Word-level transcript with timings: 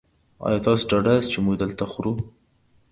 ایا 0.45 0.59
تاسو 0.65 0.83
ډاډه 0.89 1.11
یاست 1.15 1.29
چې 1.33 1.39
موږ 1.45 1.55
دلته 1.63 1.83
خورو؟ 1.91 2.13